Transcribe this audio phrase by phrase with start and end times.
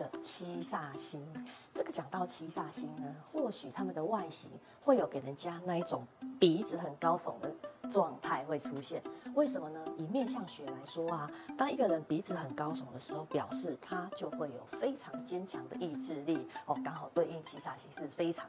[0.00, 1.22] 个七煞星，
[1.74, 4.50] 这个讲到七煞星呢，或许他们的外形
[4.80, 6.06] 会有给人家那一种
[6.38, 7.54] 鼻子很高耸的
[7.90, 9.02] 状态会出现。
[9.34, 9.78] 为什么呢？
[9.98, 18.46] 以面相学来说啊，当一个人鼻子很高耸的时候，表示他就会有非常坚强的意志力哦，刚好对应七煞星是非常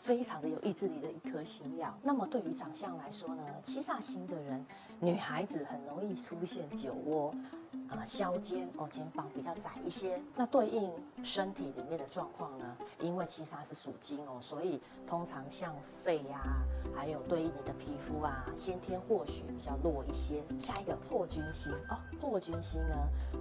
[0.00, 1.92] 非常的有意志力的一颗星曜。
[2.02, 4.64] 那么对于长相来说呢，七煞星的人，
[5.00, 7.34] 女孩子很容易出现酒窝。
[7.88, 10.20] 啊，削肩哦，肩膀比较窄一些。
[10.34, 10.90] 那对应
[11.22, 12.76] 身体里面的状况呢？
[13.00, 16.62] 因为七杀是属金哦，所以通常像肺呀、啊，
[16.94, 20.42] 还有对应你的皮肤啊，先天或许比较弱一些。
[20.58, 22.96] 下一个破军星哦，破军星呢，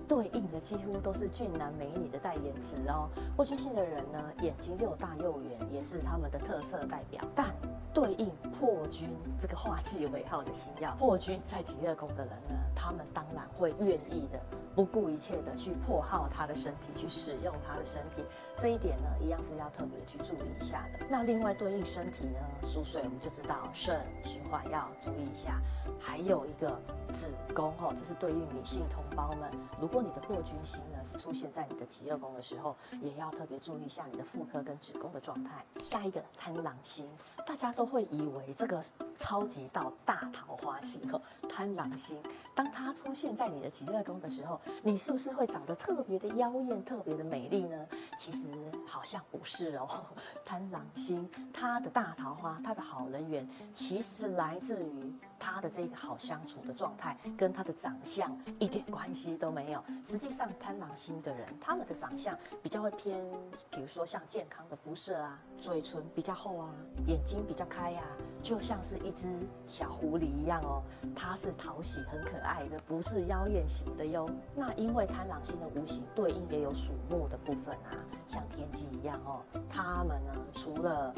[0.08, 3.10] 对应的几乎都是俊男美女的代言词哦。
[3.36, 7.24] 破军星的人呢，眼睛又大又圆，也是他们的特色代表。
[7.36, 7.48] 但
[7.94, 14.40] 对应破军这个化气为号的星曜，破军在疾厄宫的人呢，他们当然会愿意的，
[14.76, 18.24] 不顾一切的去破耗他的身体，去使用他的身体。
[18.58, 21.06] 这一点呢，一样是要特别去注意一下的。
[21.10, 25.62] 那另外对应身体呢，属水，我们就知道肾循环要注意一下。
[26.00, 26.80] 还有一个
[27.14, 29.52] 子宫哦，这是对应女性同胞们。
[29.80, 35.64] 如果你的破军星呢是出现在你的疾厄宫的时候，也要特别注意一下你的妇科跟子宫的状态。
[35.78, 37.08] 下一个贪狼星，
[37.46, 37.83] 大家都。
[37.84, 38.82] 都会以为这个
[39.18, 42.18] 超级到大桃花星哦，贪狼星，
[42.56, 47.86] 当它出现在你的极乐宫的时候，你是不是会长得特别的妖艳、特别的美丽呢？
[48.18, 48.48] 其实
[48.88, 49.90] 好像不是哦，
[50.46, 55.14] 贪狼星它的大桃花，它的好人缘，其实来自于
[55.44, 59.84] 他的这个好相处的状态，跟他的长相一点关系都没有。
[60.06, 63.22] 实际上，贪狼星的人，他们的长相比较会偏，
[63.70, 66.70] 比如说像健康的肤色啊，嘴唇比较厚啊，
[67.08, 67.66] 眼睛比较。
[67.74, 69.28] 开呀、啊，就像是一只
[69.66, 70.84] 小狐狸一样哦，
[71.16, 74.30] 他是讨喜、很可爱的，不是妖艳型的哟。
[74.54, 81.14] 那因为贪狼星的五行对应也有属木的部分啊，像天机一样哦，他们呢除了。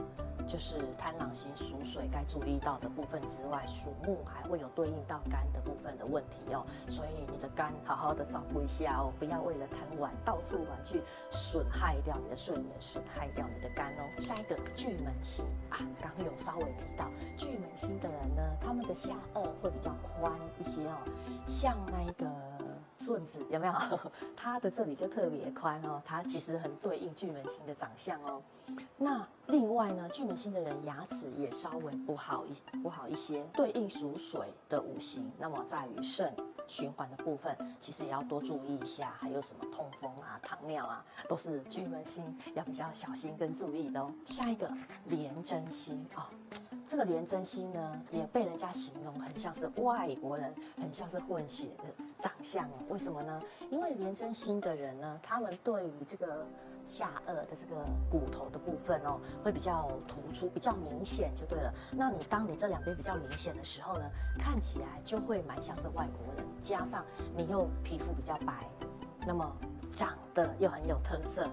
[0.48, 14.22] 就是贪狼星属水该注意到的部分之外，属木还会有对应到肝的部分的问题哦，所以你的肝好好的照顾一下哦，不要为了贪玩到处玩去损害掉你的睡眠，损害掉你的肝哦。
[14.22, 20.98] 下一个巨门星啊，刚有稍微提到巨门星的人呢，他们的下颚会比较宽一些哦，
[21.46, 22.26] 像那一个。
[22.98, 23.74] 顺子有没有？
[24.38, 28.42] 他的这里就特别宽哦，他其实很对应巨门星的长相哦。
[28.96, 36.34] 那另外呢，巨门星的人牙齿也稍微不好一不好一些，对应属水的五行，那么在于肾
[36.68, 39.14] 循环的部分，其实也要多注意一下。
[39.20, 42.24] 还有什么痛风啊、糖尿啊，都是巨门星
[42.54, 44.12] 要比较小心跟注意的哦。
[44.26, 44.70] 下一个
[45.06, 46.30] 廉贞星啊。
[46.32, 46.36] 哦
[46.88, 51.84] 这个廉贞星呢，也被人家形容很像是外国人，很像是混血的
[52.20, 52.74] 长相哦。
[52.90, 53.42] 为什么呢？
[53.72, 56.46] 因为廉贞星的人呢，他们对于这个
[56.88, 61.74] 下颚的这个骨头的部分哦，会比较突出，比较明显就对了。
[61.92, 64.04] 那你当你这两边比较明显的时候呢，
[64.38, 67.04] 看起来就会蛮像是外国人，加上
[67.36, 68.70] 你又皮肤比较白，
[69.26, 69.52] 那么
[69.92, 71.50] 长得又很有特色。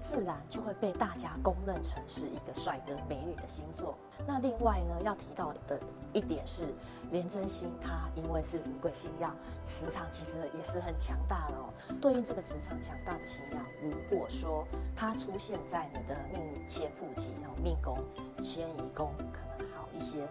[0.00, 3.96] 自然就会被大家公认成是一个帅哥美女的星座。
[4.26, 5.80] 那另外呢，要提到的
[6.12, 6.66] 一点是，
[7.10, 9.30] 廉贞星它因为是五鬼星曜，
[9.64, 11.72] 磁场其实也是很强大的哦。
[12.00, 17.98] 对应这个磁场强大的星曜，如果说它出现在你的命迁父吉，然后命宫、
[18.40, 20.26] 迁移宫可能好一些，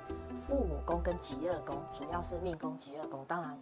[0.47, 3.59] 父母宫跟极恶宫，主要是命宫、极恶宫，当然。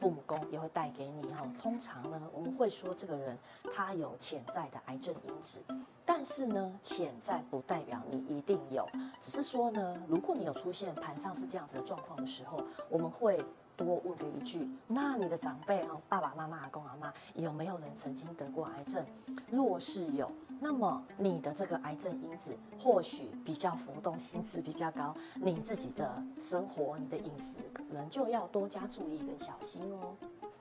[0.00, 3.38] 父母宫也会带给你哈，通常呢，我们会说这个人
[3.74, 5.62] 他有潜在的癌症因子，
[6.04, 8.88] 但是呢，潜在不代表你一定有，
[9.20, 13.44] 只是说呢，如果你有出现盘上是这样子的状况的时候，我们会。
[13.78, 19.06] 多问了一句，那你的长辈啊，爸爸妈妈、阿公阿妈，有没有人曾经得过癌症？
[19.48, 20.28] 若是有，
[20.58, 30.16] 那么你的这个癌症因子或许比较浮动，心思比较高，你自己的生活、你的饮食可能就要多加注意跟小心哦。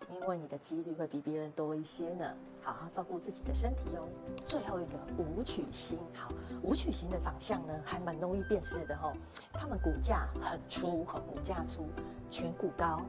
[0.09, 2.25] 因为你的几率会比别人多一些呢，
[2.61, 4.07] 好好照顾自己的身体哦。
[4.45, 6.29] 最后一个武曲星，好，
[6.63, 9.13] 武曲星的长相呢，还蛮容易辨识的哈、哦。
[9.51, 11.87] 他们骨架很粗，哈，骨架粗，
[12.31, 13.01] 颧骨高，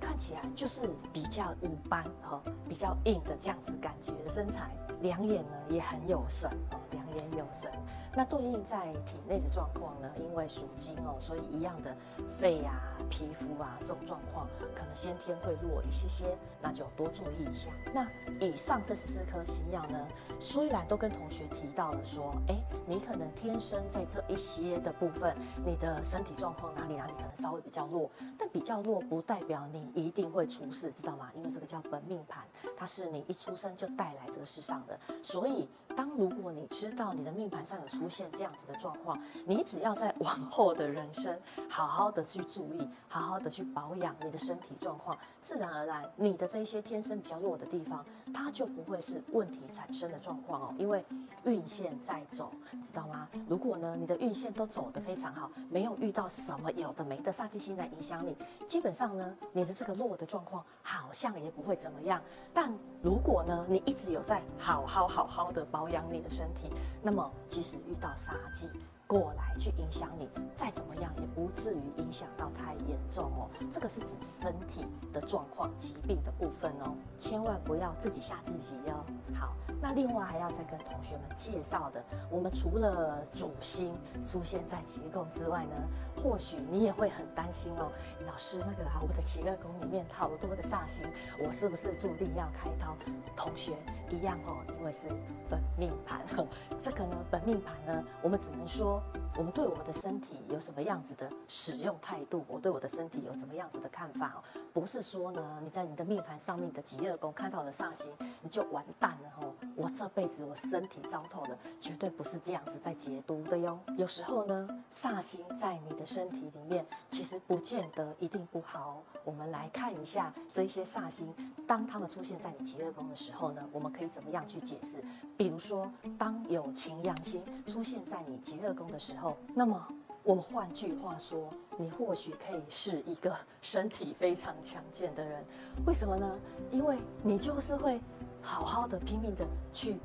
[0.00, 4.74] 看起来就是比较五斑哈，比较硬的这样子感觉的身材。
[5.02, 6.78] 两眼呢也很有神哦，
[7.14, 7.70] 两颜有神。
[8.12, 10.10] 那对应在体内的状况呢？
[10.18, 11.94] 因为属金哦，所以一样的
[12.40, 12.74] 肺啊、
[13.08, 17.70] 皮肤啊这种状况，可能先天会弱一些些，那就多注意一下。
[17.94, 18.04] 那
[18.44, 20.08] 以上这十四颗星曜呢，
[20.40, 25.32] 虽然都跟同学提到了说，哎，你可能天生在这一些的部分，
[25.64, 31.30] 你的身体状况哪里哪里可能稍微比较弱，但比较弱不代表你一定会出事，知道吗？
[31.36, 32.44] 因为这个叫本命盘，
[32.76, 35.68] 它是你一出生就带来这个世上的，所以。
[35.96, 41.34] 当如果你知道到你的命盘上有出现这样子的状况，你只要在往后的人生
[41.66, 48.04] 好好的去注意，好好的去保养你的身体状况，自然而然你的这一些天生比较弱的地方，
[48.34, 50.74] 它就不会是问题产生的状况哦。
[50.76, 51.02] 因为
[51.44, 52.52] 运线在走，
[52.82, 53.26] 知道吗？
[53.48, 58.36] 如果呢你的运线都走得非常好，没有遇到什么有的没的煞气星来影响你，
[58.66, 62.20] 基本上呢你的这个弱的状况好像也不会怎么样。
[62.52, 62.70] 但
[63.02, 66.68] 如果呢你一直有在好好好好的保养你的身体，
[67.02, 68.68] 那么即使遇到杀机
[69.10, 73.50] 过来去影响你，再怎么样也不至于影响到太严重哦。
[73.68, 79.04] 这个是指身体的状况、疾病的部分哦，千万不要自己吓自己哟。
[79.34, 83.92] 好，那另外还要再跟同学们介绍的，我们除了主星
[84.24, 85.74] 出现在疾厄宫之外呢，
[86.22, 87.90] 或许你也会很担心哦，
[88.28, 91.04] 老师那个啊，我的疾厄宫里面好多的煞星，
[91.44, 92.96] 我是不是注定要开刀？
[93.36, 93.72] 同学
[94.08, 95.08] 一样哦，因为是
[95.48, 96.20] 本命盘，
[96.80, 98.99] 这个呢，本命盘呢，我们只能说，
[99.36, 104.38] 我们对我们的身体有什么样子的使用态度，我对我的身体有什么样子的看法哦，
[104.72, 108.06] 不是说呢，你在你的命盘上面的疾厄宫看到了煞星，
[108.42, 113.78] 你就完蛋了哦，我这辈子我身体糟透了，绝对不是这样子在解读的哟。
[113.96, 119.02] 有时候呢，煞星在你的身体里面，其实不见得一定不好。
[119.24, 121.32] 我们来看一下这一些煞星，
[121.66, 125.02] 当他们出现在你疾厄宫的时候呢，我们可以怎么样去解释？
[125.36, 129.88] 比如说，当有擎羊星出现在你疾厄宫的时候，那么
[130.22, 135.44] 我们换句话说，你或许可以是一个身体非常强健的人。
[135.86, 136.38] 为什么呢？
[136.70, 138.00] 因为你就是会
[138.42, 139.96] 好好的拼命的去。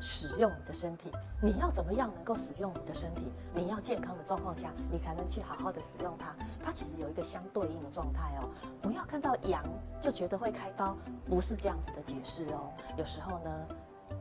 [0.00, 1.10] 使用你的身体，
[1.42, 3.32] 你要怎么样能够使用你的身体？
[3.52, 6.36] 你要健康的状况下，你才能去好好的使用它。
[6.62, 8.48] 它其实有一个相对应的状态哦。
[8.80, 9.60] 不要看到阳
[10.00, 10.96] 就觉得会开刀，
[11.28, 12.70] 不是这样子的解释哦。
[12.96, 13.66] 有时候呢，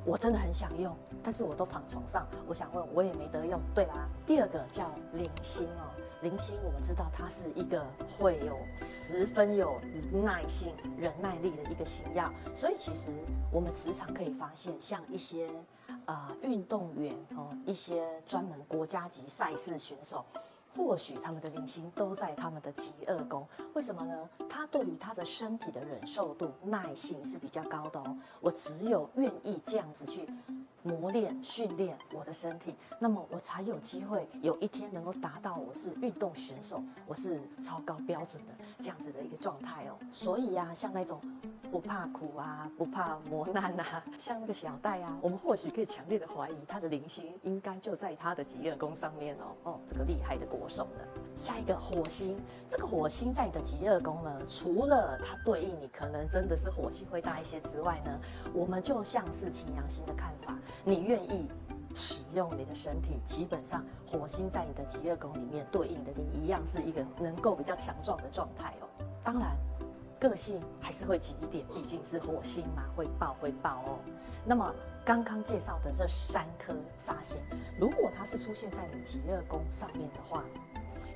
[0.08, 4.08] 我真的很想用，但是我都躺床上，我想问，我也没得用，对吧？
[4.26, 7.86] 第二个叫零星哦，零星我们知道它是一个
[8.18, 9.76] 会有十分有
[10.24, 13.10] 耐性、忍耐力的一个星曜，所以其实
[13.52, 15.50] 我们时常可以发现，像一些。
[16.06, 20.24] 啊、呃，运动员哦，一些专门国家级赛事选手，
[20.78, 23.46] 或许他们的灵性都在他们的极恶宫。
[23.74, 24.30] 为什么呢？
[24.48, 28.18] 他对于他的身体的忍受度、耐性是比较高的哦。
[28.40, 30.28] 我只有愿意这样子去
[30.88, 39.98] 磨练、训练我的身体，那么我才有机会有一天能够达到我是运动选手，我是超高标准的这样子的一个状态哦。
[40.12, 41.20] 所以呀、啊，像那种。
[41.70, 49.44] 不怕苦啊，不怕磨难啊，像那个小戴啊，我们或许可以强烈的怀疑他的铃星应该就在他的疾厄宫上面哦。
[49.64, 51.04] 哦，这个厉害的国手呢。
[51.36, 52.40] 下一个火星，
[52.70, 58.18] 这个火星在你的疾厄宫呢，除了它对应你可能真的是火气会大一些之外呢，
[58.54, 61.48] 我们就像是擎羊星的看法，你愿意
[61.96, 68.88] 使用你的身体，基本上火星在你的疾厄宫里面对应的你一样是一个能够比较强壮的状态哦。
[69.24, 69.56] 当然。
[70.20, 74.00] 个性还是会急一点，毕竟是火星嘛，会爆会爆哦。
[74.44, 74.74] 那么
[75.06, 77.38] 刚刚介绍的这三颗煞星，
[77.80, 80.44] 如果它是出现在你疾厄宫上面的话，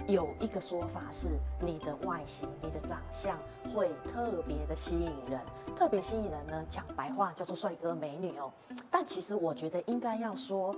[0.08, 3.38] 有一个说法是你的外形、你的长相
[3.74, 5.40] 会特别的吸引人，
[5.78, 8.52] 特别吸引人呢，讲白话叫做帅哥美女哦。
[8.90, 10.76] 但其实我觉得应该要说。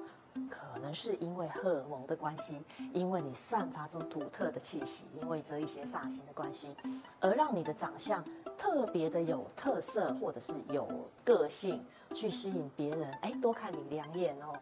[0.49, 2.59] 可能是因为荷尔蒙的关系，
[2.91, 6.75] 因为你散发出独特的气息，因为这一些煞星的关系，
[7.19, 8.23] 而让你的长相
[8.57, 10.87] 特别的有特色，或者是有
[11.23, 14.55] 个性，去吸引别人，哎，多看你两眼哦。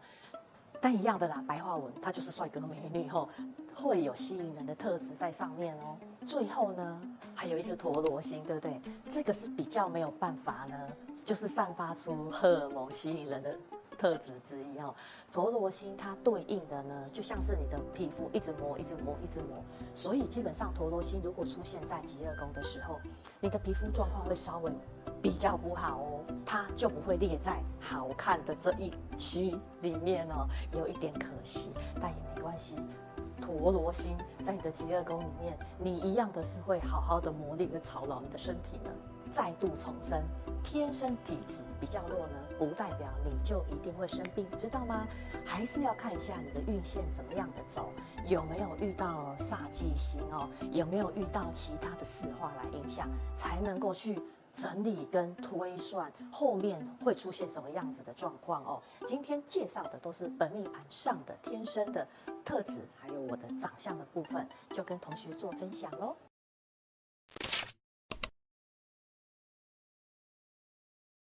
[0.82, 3.28] 但一样的啦，白话文，它就是帅哥美女哦，
[3.72, 5.96] 会有吸引人的特质在上面哦。
[6.26, 7.00] 最后呢，
[7.36, 8.80] 还有一个陀螺星，对不对？
[9.08, 10.76] 这个是比较没有办法呢，
[11.24, 13.56] 就是散发出荷尔蒙吸引人的。
[14.02, 14.92] 特质之一哦，
[15.32, 19.62] 陀螺星它对应的呢，就像是你的皮肤一直磨，一直磨，一直磨，
[19.94, 22.98] 所以基本上陀螺星如果出现在极恶宫的时候，
[23.38, 24.72] 你的皮肤状况会稍微
[25.22, 32.74] 比较不好哦，它就不会列在好看的这一区里面哦，有一点可惜，但也没关系。
[33.40, 38.90] 陀螺星在你的极恶宫里面，你一样的是会好好的磨砺跟操劳你的身体呢，
[39.30, 40.20] 再度重生。
[40.62, 45.06] 天生体质比较弱呢，不代表你就一定会生病，知道吗？
[45.44, 47.90] 还是要看一下你的运线怎么样的走，
[48.26, 54.20] 有没有遇到煞忌星哦，有没有遇到其他的四化来影响，才能够去
[54.54, 58.80] 整理跟推算后面会出现什么样子的状况哦。
[59.06, 62.06] 今天介绍的都是本命盘上的天生的
[62.44, 66.16] 特质，还有我的长相的部分，就跟同学做分享喽。